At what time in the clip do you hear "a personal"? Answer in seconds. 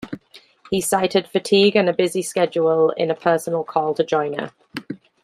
3.11-3.63